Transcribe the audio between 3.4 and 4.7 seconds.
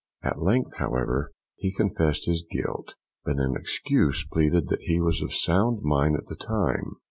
excuse pleaded